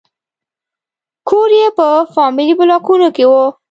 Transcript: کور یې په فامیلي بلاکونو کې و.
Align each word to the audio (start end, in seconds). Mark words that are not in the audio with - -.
کور 1.29 1.49
یې 1.59 1.67
په 1.77 1.87
فامیلي 2.13 2.53
بلاکونو 2.59 3.07
کې 3.15 3.23
و. 3.29 3.33